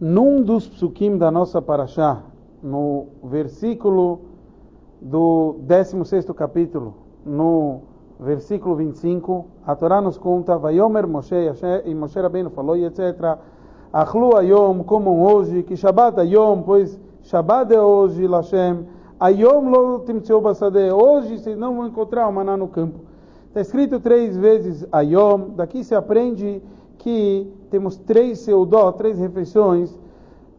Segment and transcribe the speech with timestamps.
[0.00, 2.22] Num dos psukim da nossa paraxá,
[2.62, 4.20] no versículo
[5.00, 6.94] do 16 capítulo,
[7.26, 7.80] no
[8.20, 11.34] versículo 25, a Torá nos conta, Vayomer Moshe,
[11.84, 13.38] e Moshe Rabbeinu falou, e etc.
[13.92, 18.86] Achlu ayom, comam hoje, que Shabbat ayom, pois Shabbat é hoje, Lashem,
[19.18, 23.00] ayom lo timtzeu basade, hoje vocês não vão encontrar o maná no campo.
[23.48, 26.62] Está escrito três vezes ayom, daqui se aprende
[26.98, 29.96] que temos três seudó, três refeições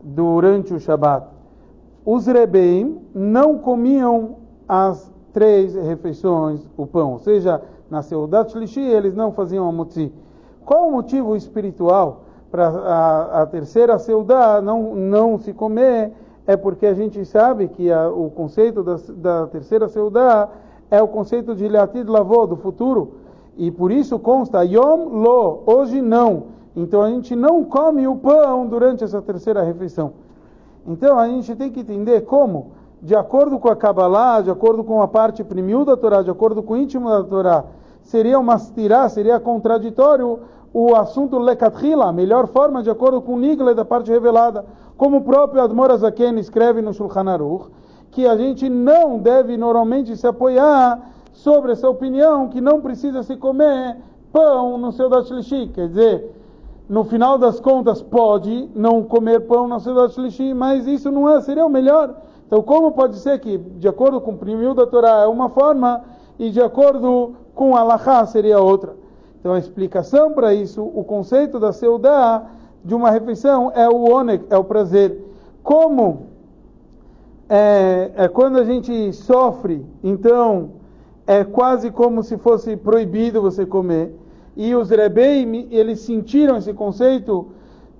[0.00, 1.26] durante o Shabat.
[2.04, 9.14] Os rebeim não comiam as três refeições o pão, ou seja, na Seudat Shlishi eles
[9.14, 10.12] não faziam a motzi.
[10.64, 16.12] Qual o motivo espiritual para a, a, terceira Seudá não, não se comer?
[16.46, 20.48] É porque a gente sabe que a, o conceito da, da terceira Seudá
[20.90, 23.12] é o conceito de Leatid Lavô, do futuro,
[23.58, 26.44] e por isso consta Yom Lo, hoje não.
[26.76, 30.12] Então a gente não come o pão durante essa terceira refeição.
[30.86, 32.70] Então a gente tem que entender como,
[33.02, 36.62] de acordo com a Kabbalah, de acordo com a parte primil da Torá, de acordo
[36.62, 37.64] com o íntimo da Torá,
[38.00, 40.38] seria uma stirá, seria contraditório
[40.72, 44.64] o assunto lekatrila, a melhor forma de acordo com o Nigle da parte revelada,
[44.96, 47.70] como o próprio Admor Azaken escreve no Shulchan Aruch,
[48.12, 53.36] que a gente não deve normalmente se apoiar sobre essa opinião que não precisa se
[53.36, 53.96] comer
[54.32, 55.68] pão no seu Dashlishi.
[55.68, 56.34] Quer dizer,
[56.88, 61.40] no final das contas pode não comer pão no seu Dashlishi, mas isso não é,
[61.40, 62.14] seria o melhor.
[62.46, 66.02] Então, como pode ser que, de acordo com o primeiro da Torá, é uma forma
[66.38, 68.96] e de acordo com a Lahá seria outra?
[69.38, 72.46] Então, a explicação para isso, o conceito da seudá
[72.84, 75.24] de uma refeição é o onek, é o prazer.
[75.62, 76.26] Como
[77.48, 80.78] é, é quando a gente sofre, então
[81.28, 84.14] é quase como se fosse proibido você comer.
[84.56, 87.48] E os Rebbeim, eles sentiram esse conceito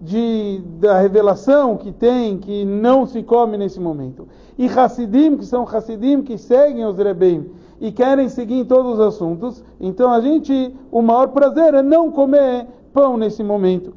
[0.00, 4.26] de, da revelação que tem, que não se come nesse momento.
[4.56, 9.00] E Hassidim, que são Hassidim que seguem os Rebbeim e querem seguir em todos os
[9.00, 13.92] assuntos, então a gente, o maior prazer é não comer pão nesse momento.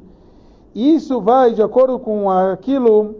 [0.74, 3.14] Isso vai de acordo com aquilo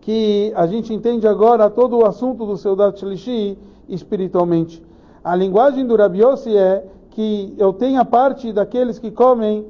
[0.00, 3.56] que a gente entende agora todo o assunto do Seudat Shlishi
[3.88, 4.84] espiritualmente.
[5.26, 9.66] A linguagem do Rabi Yossi é que eu tenho a parte daqueles que comem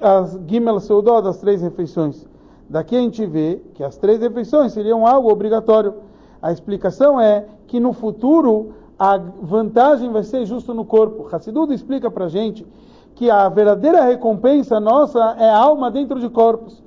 [0.00, 2.26] as Gimel Seudó das três refeições.
[2.70, 5.92] Daqui a gente vê que as três refeições seriam algo obrigatório.
[6.40, 11.28] A explicação é que no futuro a vantagem vai ser justo no corpo.
[11.30, 12.66] Hassidudo explica para gente
[13.14, 16.82] que a verdadeira recompensa nossa é alma dentro de corpos.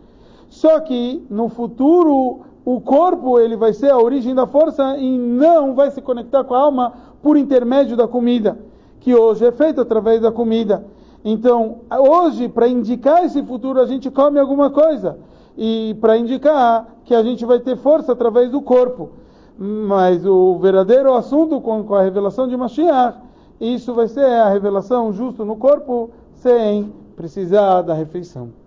[0.50, 5.76] Só que no futuro o corpo ele vai ser a origem da força e não
[5.76, 8.58] vai se conectar com a alma por intermédio da comida,
[9.00, 10.86] que hoje é feito através da comida.
[11.24, 15.18] Então, hoje, para indicar esse futuro, a gente come alguma coisa.
[15.58, 19.10] E para indicar que a gente vai ter força através do corpo.
[19.58, 23.18] Mas o verdadeiro assunto com, a revelação de Mashiach,
[23.60, 28.61] isso vai ser a revelação justo no corpo, sem precisar da refeição.